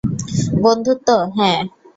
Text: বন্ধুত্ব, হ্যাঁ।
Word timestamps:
বন্ধুত্ব, 0.63 1.07
হ্যাঁ। 1.35 1.59